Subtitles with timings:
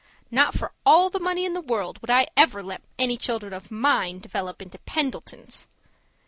[0.31, 3.69] Not for all the money in the world would I ever let any children of
[3.69, 5.67] mine develop into Pendletons.